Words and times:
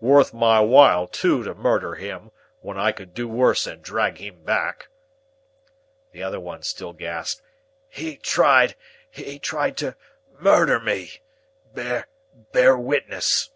Worth 0.00 0.34
my 0.34 0.60
while, 0.60 1.06
too, 1.06 1.42
to 1.44 1.54
murder 1.54 1.94
him, 1.94 2.30
when 2.60 2.76
I 2.76 2.92
could 2.92 3.14
do 3.14 3.26
worse 3.26 3.66
and 3.66 3.80
drag 3.82 4.18
him 4.18 4.44
back!" 4.44 4.88
The 6.12 6.22
other 6.22 6.38
one 6.38 6.60
still 6.62 6.92
gasped, 6.92 7.40
"He 7.88 8.18
tried—he 8.18 9.38
tried 9.38 9.78
to—murder 9.78 10.78
me. 10.78 11.22
Bear—bear 11.72 12.76
witness." 12.76 13.50